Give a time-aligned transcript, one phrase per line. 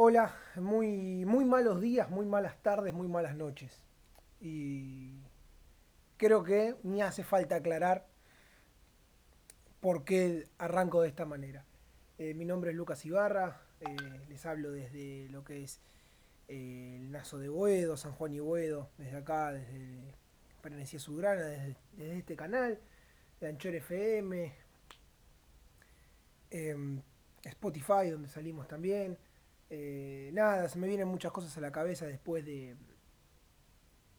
[0.00, 3.82] Hola, muy, muy malos días, muy malas tardes, muy malas noches.
[4.40, 5.24] Y
[6.16, 8.06] creo que ni hace falta aclarar
[9.80, 11.64] por qué arranco de esta manera.
[12.16, 13.96] Eh, mi nombre es Lucas Ibarra, eh,
[14.28, 15.80] les hablo desde lo que es
[16.46, 20.14] eh, el Nazo de Boedo, San Juan y Boedo, desde acá, desde
[20.62, 22.78] Perenecía Subrana, desde, desde, este canal,
[23.40, 24.54] de Anchor FM,
[26.50, 27.02] em,
[27.42, 29.18] Spotify, donde salimos también.
[29.70, 32.76] Nada, se me vienen muchas cosas a la cabeza después de,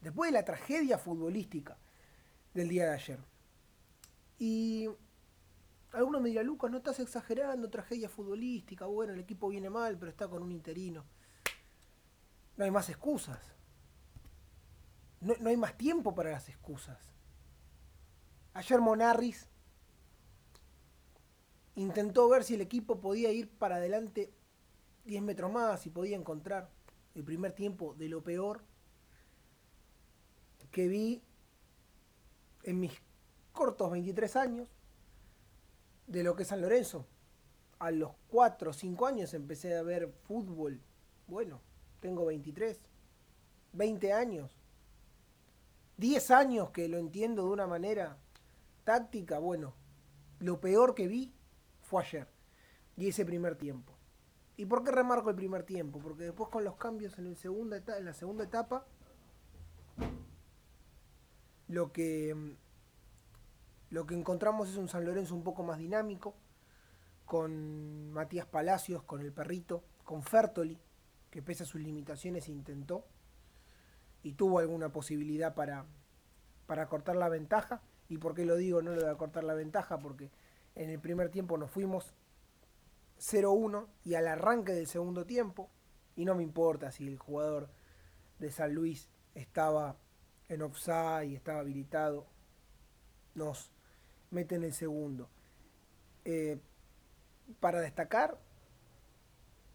[0.00, 1.76] después de la tragedia futbolística
[2.54, 3.18] del día de ayer.
[4.38, 4.88] Y
[5.92, 10.10] algunos me dirán, Lucas, no estás exagerando, tragedia futbolística, bueno, el equipo viene mal, pero
[10.10, 11.04] está con un interino.
[12.56, 13.40] No hay más excusas.
[15.20, 16.98] No, no hay más tiempo para las excusas.
[18.54, 19.48] Ayer Monarris
[21.74, 24.32] intentó ver si el equipo podía ir para adelante
[25.04, 26.70] 10 metros más y podía encontrar
[27.14, 28.62] el primer tiempo de lo peor
[30.70, 31.22] que vi
[32.62, 32.92] en mis
[33.52, 34.68] cortos 23 años
[36.06, 37.06] de lo que es San Lorenzo.
[37.78, 40.80] A los 4 o 5 años empecé a ver fútbol.
[41.26, 41.60] Bueno,
[42.00, 42.78] tengo 23.
[43.72, 44.50] 20 años.
[45.96, 48.18] 10 años que lo entiendo de una manera
[48.84, 49.38] táctica.
[49.38, 49.74] Bueno,
[50.38, 51.32] lo peor que vi
[51.80, 52.28] fue ayer.
[52.96, 53.91] Y ese primer tiempo.
[54.56, 55.98] ¿Y por qué remarco el primer tiempo?
[56.00, 58.86] Porque después con los cambios en, el segunda en la segunda etapa,
[61.68, 62.56] lo que
[63.90, 66.34] lo que encontramos es un San Lorenzo un poco más dinámico,
[67.26, 70.78] con Matías Palacios, con el perrito, con Fertoli,
[71.30, 73.04] que pese a sus limitaciones intentó
[74.22, 75.84] y tuvo alguna posibilidad para,
[76.66, 77.82] para cortar la ventaja.
[78.08, 79.98] ¿Y por qué lo digo no lo de cortar la ventaja?
[79.98, 80.30] Porque
[80.74, 82.14] en el primer tiempo nos fuimos
[83.22, 85.70] 0-1 y al arranque del segundo tiempo,
[86.16, 87.70] y no me importa si el jugador
[88.38, 89.96] de San Luis estaba
[90.48, 92.26] en offside y estaba habilitado,
[93.34, 93.70] nos
[94.30, 95.30] meten el segundo.
[96.24, 96.60] Eh,
[97.60, 98.38] para destacar,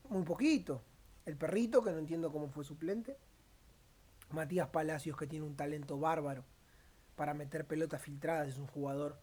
[0.10, 0.84] muy poquito.
[1.26, 3.18] El perrito, que no entiendo cómo fue suplente.
[4.32, 6.44] Matías Palacios, que tiene un talento bárbaro
[7.16, 8.50] para meter pelotas filtradas.
[8.50, 9.20] Es un jugador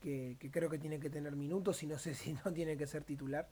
[0.00, 3.04] que, creo que tiene que tener minutos y no sé si no tiene que ser
[3.04, 3.48] titular.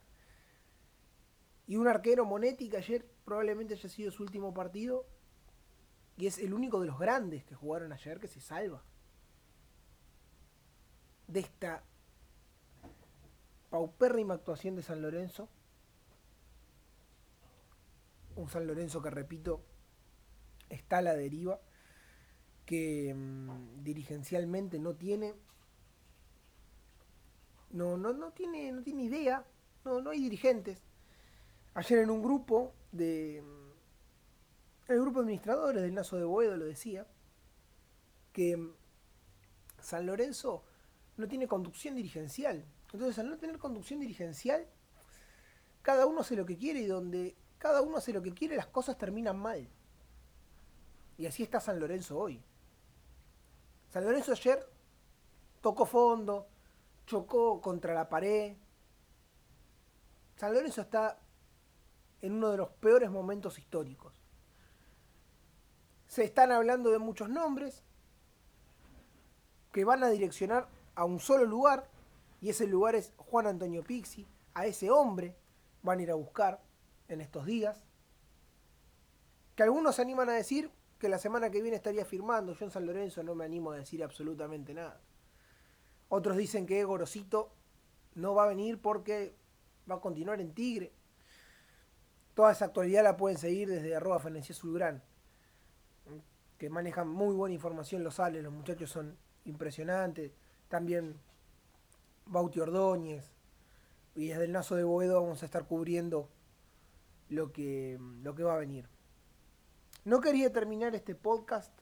[1.66, 5.06] Y un arquero Monetti que ayer probablemente haya sido su último partido.
[6.16, 8.82] Y es el único de los grandes que jugaron ayer que se salva
[11.28, 11.84] de esta
[13.70, 15.48] paupérrima actuación de San Lorenzo.
[18.34, 19.62] Un San Lorenzo que, repito,
[20.70, 21.60] está a la deriva,
[22.66, 25.34] que mm, dirigencialmente no tiene,
[27.70, 29.44] no, no, no, tiene, no tiene idea,
[29.84, 30.82] no, no hay dirigentes.
[31.74, 33.42] Ayer en un grupo de,
[34.88, 37.06] el grupo de administradores del Nazo de Boedo lo decía,
[38.32, 38.72] que mm,
[39.80, 40.64] San Lorenzo
[41.16, 42.64] no tiene conducción dirigencial.
[42.92, 44.66] Entonces, al no tener conducción dirigencial,
[45.82, 48.68] cada uno hace lo que quiere y donde cada uno hace lo que quiere, las
[48.68, 49.68] cosas terminan mal.
[51.18, 52.42] Y así está San Lorenzo hoy.
[53.90, 54.64] San Lorenzo ayer
[55.60, 56.46] tocó fondo,
[57.08, 58.56] chocó contra la pared.
[60.36, 61.19] San Lorenzo está
[62.20, 64.22] en uno de los peores momentos históricos.
[66.06, 67.82] Se están hablando de muchos nombres
[69.72, 71.88] que van a direccionar a un solo lugar,
[72.41, 75.34] y ese lugar es Juan Antonio Pixi, a ese hombre
[75.82, 76.60] van a ir a buscar
[77.08, 77.84] en estos días,
[79.54, 82.70] que algunos se animan a decir que la semana que viene estaría firmando, yo en
[82.70, 85.00] San Lorenzo no me animo a decir absolutamente nada.
[86.08, 87.52] Otros dicen que Gorosito
[88.14, 89.36] no va a venir porque
[89.91, 90.92] va a continuar en Tigre.
[92.34, 95.02] Toda esa actualidad la pueden seguir desde arroba Sulgrán,
[96.56, 100.32] que manejan muy buena información los sales, los muchachos son impresionantes
[100.68, 101.18] también
[102.26, 103.32] Bauti Ordóñez.
[104.14, 106.28] Y desde el Nazo de Boedo vamos a estar cubriendo
[107.28, 108.88] lo que, lo que va a venir.
[110.04, 111.72] No quería terminar este podcast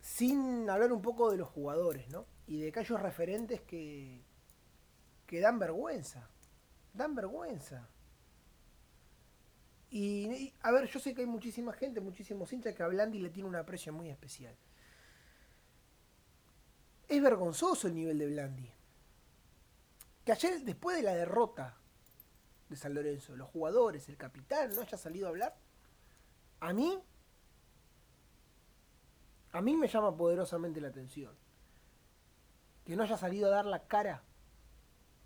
[0.00, 2.26] sin hablar un poco de los jugadores, ¿no?
[2.46, 4.22] Y de aquellos referentes que,
[5.26, 6.28] que dan vergüenza.
[6.92, 7.88] Dan vergüenza.
[9.90, 13.30] Y, a ver, yo sé que hay muchísima gente, muchísimos hinchas que a Blandi le
[13.30, 14.56] tiene un aprecio muy especial.
[17.06, 18.70] Es vergonzoso el nivel de Blandi.
[20.24, 21.76] Que ayer, después de la derrota
[22.68, 25.56] de San Lorenzo, los jugadores, el capitán, no haya salido a hablar,
[26.58, 26.98] a mí,
[29.52, 31.43] a mí me llama poderosamente la atención.
[32.84, 34.22] Que no haya salido a dar la cara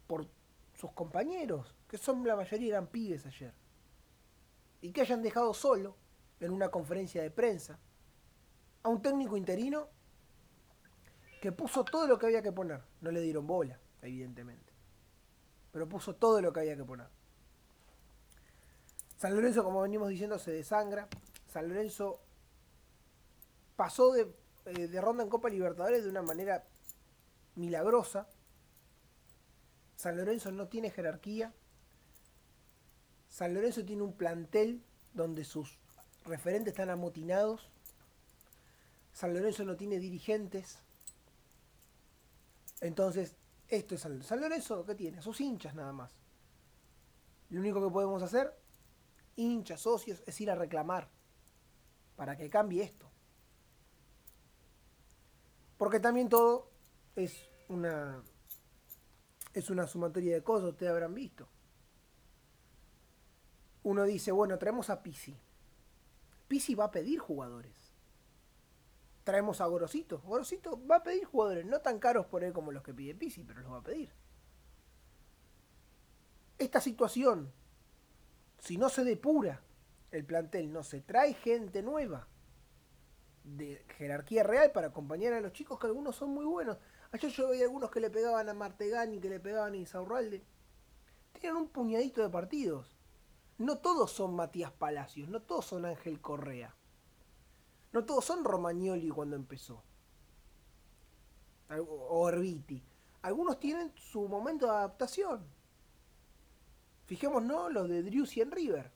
[0.06, 0.26] por
[0.74, 3.54] sus compañeros, que son la mayoría eran pibes ayer.
[4.80, 5.96] y que hayan dejado solo
[6.38, 7.80] en una conferencia de prensa
[8.84, 9.88] a un técnico interino
[11.42, 12.80] que puso todo lo que había que poner.
[13.00, 14.72] No le dieron bola, evidentemente.
[15.72, 17.08] Pero puso todo lo que había que poner.
[19.16, 21.08] San Lorenzo, como venimos diciendo, se desangra.
[21.46, 22.20] San Lorenzo
[23.74, 24.32] pasó de,
[24.66, 26.64] eh, de ronda en Copa Libertadores de una manera
[27.58, 28.26] milagrosa.
[29.96, 31.52] San Lorenzo no tiene jerarquía.
[33.28, 34.82] San Lorenzo tiene un plantel
[35.12, 35.76] donde sus
[36.24, 37.68] referentes están amotinados.
[39.12, 40.78] San Lorenzo no tiene dirigentes.
[42.80, 43.34] Entonces,
[43.66, 44.84] esto es San Lorenzo.
[44.86, 45.20] ¿qué tiene?
[45.20, 46.12] Sus hinchas nada más.
[47.50, 48.54] Lo único que podemos hacer,
[49.36, 51.08] hinchas, socios, es ir a reclamar
[52.16, 53.10] para que cambie esto.
[55.76, 56.67] Porque también todo
[57.18, 58.22] es una
[59.52, 61.48] es una sumatoria de cosas, ustedes habrán visto.
[63.82, 65.36] Uno dice, bueno, traemos a Pisi.
[66.46, 67.92] Pisi va a pedir jugadores.
[69.24, 70.20] Traemos a Gorosito.
[70.20, 73.42] Gorosito va a pedir jugadores, no tan caros por él como los que pide Pisi,
[73.42, 74.12] pero los va a pedir.
[76.58, 77.52] Esta situación,
[78.58, 79.62] si no se depura
[80.12, 82.28] el plantel, no se trae gente nueva
[83.42, 86.76] de jerarquía real para acompañar a los chicos, que algunos son muy buenos.
[87.10, 90.44] Ayer yo veía algunos que le pegaban a Martegani, que le pegaban a Isaurralde.
[91.32, 92.98] Tienen un puñadito de partidos.
[93.56, 96.74] No todos son Matías Palacios, no todos son Ángel Correa.
[97.92, 99.82] No todos son Romagnoli cuando empezó.
[101.70, 102.82] O Orbiti.
[103.22, 105.46] Algunos tienen su momento de adaptación.
[107.06, 108.92] Fijémonos los de Driussi en River.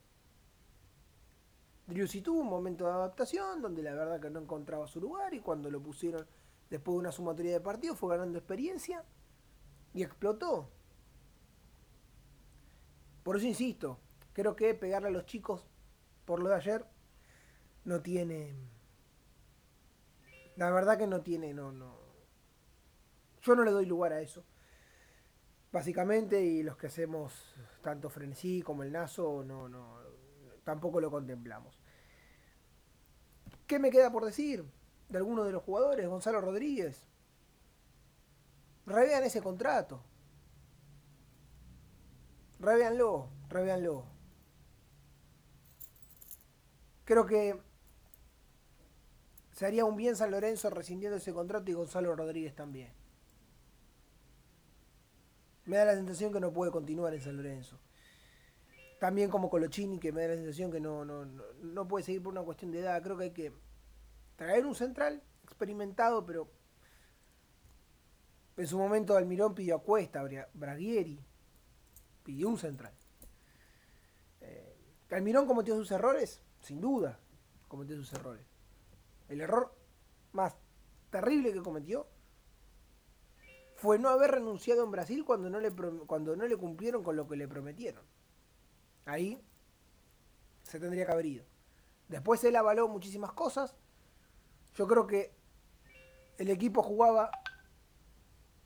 [1.86, 5.40] Driussi tuvo un momento de adaptación donde la verdad que no encontraba su lugar y
[5.40, 6.26] cuando lo pusieron
[6.72, 9.04] después de una sumatoria de partidos fue ganando experiencia
[9.92, 10.70] y explotó.
[13.22, 14.00] Por eso insisto,
[14.32, 15.66] creo que pegarle a los chicos
[16.24, 16.86] por lo de ayer
[17.84, 18.54] no tiene
[20.56, 21.98] la verdad que no tiene, no, no.
[23.42, 24.44] Yo no le doy lugar a eso.
[25.72, 29.98] Básicamente, y los que hacemos tanto frenesí como el naso, no, no,
[30.64, 31.78] tampoco lo contemplamos.
[33.66, 34.64] ¿Qué me queda por decir
[35.08, 36.08] de alguno de los jugadores?
[36.08, 37.06] Gonzalo Rodríguez.
[38.86, 40.02] Revean ese contrato.
[42.58, 44.04] Reveanlo, reveanlo.
[47.04, 47.60] Creo que
[49.52, 52.92] se haría un bien San Lorenzo rescindiendo ese contrato y Gonzalo Rodríguez también.
[55.64, 57.78] Me da la sensación que no puede continuar en San Lorenzo.
[58.98, 62.32] También como Colochini, que me da la sensación que no, no, no, puede seguir por
[62.32, 63.02] una cuestión de edad.
[63.02, 63.52] Creo que hay que
[64.42, 66.50] traer un central experimentado, pero
[68.56, 70.24] en su momento Almirón pidió a Cuesta,
[72.24, 72.92] pidió un central.
[74.40, 74.76] Eh,
[75.10, 77.20] Almirón cometió sus errores, sin duda,
[77.68, 78.44] cometió sus errores.
[79.28, 79.72] El error
[80.32, 80.56] más
[81.10, 82.08] terrible que cometió
[83.76, 85.70] fue no haber renunciado en Brasil cuando no le,
[86.06, 88.04] cuando no le cumplieron con lo que le prometieron.
[89.04, 89.40] Ahí
[90.64, 91.44] se tendría que haber ido.
[92.08, 93.76] Después él avaló muchísimas cosas.
[94.74, 95.34] Yo creo que
[96.38, 97.30] el equipo jugaba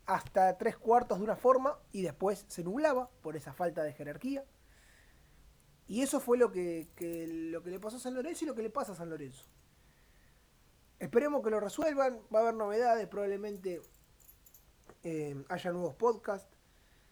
[0.05, 4.45] hasta tres cuartos de una forma y después se nublaba por esa falta de jerarquía.
[5.87, 6.87] Y eso fue lo que,
[7.51, 9.45] lo que le pasó a San Lorenzo y lo que le pasa a San Lorenzo.
[10.99, 12.19] Esperemos que lo resuelvan.
[12.33, 13.07] Va a haber novedades.
[13.07, 13.81] Probablemente
[15.03, 16.57] eh, haya nuevos podcasts.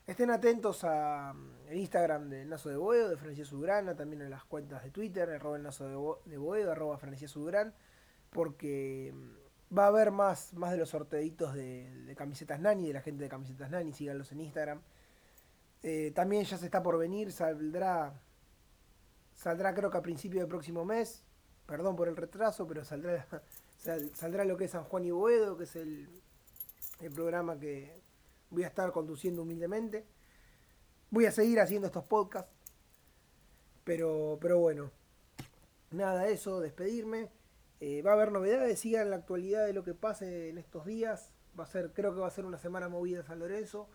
[0.08, 1.34] Estén atentos a
[1.68, 5.28] el Instagram de Naso de Boedo, de Francia Sugrana, también en las cuentas de Twitter,
[5.32, 5.88] arroba el Naso
[6.26, 7.28] de, Boedo, arroba Francia
[8.36, 13.02] porque mm, va a haber más, más de los sorteitos de, camisetas Nani, de la
[13.02, 14.82] gente de camisetas Nani, síganlos en Instagram.
[15.82, 18.14] Eh, también ya se está por venir, saldrá,
[19.34, 21.24] saldrá creo que a principio del próximo mes,
[21.66, 23.26] perdón por el retraso, pero saldrá
[24.14, 26.10] saldrá lo que es San Juan y Boedo, que es el,
[27.14, 28.02] programa que
[28.50, 30.06] voy a estar conduciendo humildemente.
[31.12, 32.52] Voy a seguir haciendo estos podcasts.
[33.84, 34.92] Pero, pero bueno,
[35.92, 37.30] nada, eso, despedirme.
[37.80, 41.32] Eh, va a haber novedades, sigan la actualidad de lo que pase en estos días.
[41.60, 43.90] Va a ser, creo que va a ser una semana movida San Lorenzo.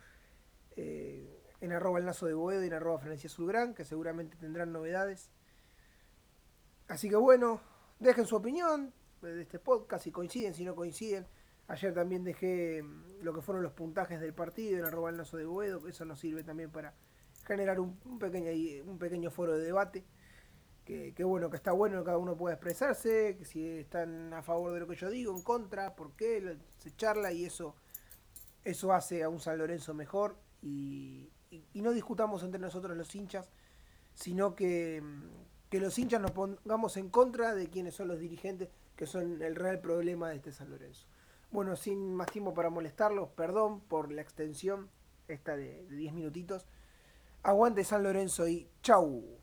[0.77, 4.73] Eh, en arroba el nazo de Boedo y en arroba Francia Sulgrán, que seguramente tendrán
[4.73, 5.31] novedades.
[6.89, 7.61] Así que bueno,
[7.99, 11.27] dejen su opinión, de este podcast, si coinciden, si no coinciden.
[11.69, 15.37] Ayer también dejé mm, lo que fueron los puntajes del partido en arroba el naso
[15.37, 16.95] de Boedo, eso nos sirve también para
[17.47, 18.51] generar un, pequeño,
[18.85, 20.05] un pequeño foro de debate.
[21.15, 24.73] Que, bueno, que está bueno que cada uno pueda expresarse, que si están a favor
[24.73, 27.75] de lo que yo digo, en contra, por qué, se charla y eso,
[28.65, 31.31] eso hace a un San Lorenzo mejor y,
[31.75, 33.51] no discutamos entre nosotros los hinchas,
[34.15, 35.03] sino que,
[35.69, 39.57] que los hinchas nos pongamos en contra de quienes son los dirigentes, que son el
[39.57, 41.07] real problema de este San Lorenzo.
[41.51, 44.89] Bueno, sin más tiempo para molestarlos, perdón por la extensión
[45.27, 46.67] esta de 10 minutitos.
[47.43, 49.41] Aguante San Lorenzo y chau.